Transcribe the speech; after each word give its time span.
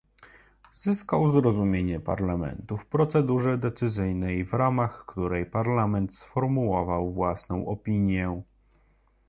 Zyskał 0.73 1.27
zrozumienie 1.27 1.99
Parlamentu 1.99 2.77
w 2.77 2.85
procedurze 2.85 3.57
decyzyjnej, 3.57 4.45
w 4.45 4.53
ramach 4.53 5.05
której 5.05 5.45
Parlament 5.45 6.15
sformułował 6.15 7.11
własną 7.13 7.65
opinię 7.67 8.41